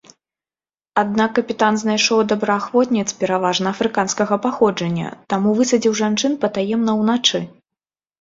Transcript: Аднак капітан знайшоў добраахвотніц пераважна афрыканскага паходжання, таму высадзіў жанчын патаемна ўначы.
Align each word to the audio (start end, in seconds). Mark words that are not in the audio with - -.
Аднак 1.01 1.33
капітан 1.39 1.75
знайшоў 1.81 2.21
добраахвотніц 2.31 3.05
пераважна 3.21 3.67
афрыканскага 3.77 4.35
паходжання, 4.47 5.09
таму 5.35 5.49
высадзіў 5.61 5.93
жанчын 6.01 6.33
патаемна 6.47 6.91
ўначы. 7.03 7.39